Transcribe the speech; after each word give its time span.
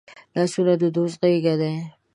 لاسونه 0.35 0.73
د 0.81 0.83
دوست 0.95 1.17
غېږ 1.21 1.45
دي 1.61 1.73